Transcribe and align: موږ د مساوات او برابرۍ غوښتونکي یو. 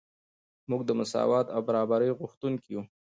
موږ 0.69 0.81
د 0.85 0.91
مساوات 0.99 1.47
او 1.55 1.61
برابرۍ 1.67 2.09
غوښتونکي 2.19 2.69
یو. 2.75 2.81